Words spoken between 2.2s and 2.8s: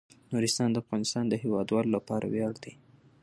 ویاړ دی.